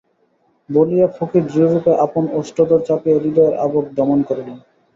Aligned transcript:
বলিয়া 0.69 1.07
ফকির 1.17 1.43
দৃঢ়রূপে 1.47 1.93
আপন 2.05 2.23
ওষ্ঠাধর 2.39 2.81
চাপিয়া 2.87 3.17
হৃদয়ের 3.17 3.55
আবেগ 3.65 3.85
দমন 3.97 4.19
করিলেন। 4.29 4.57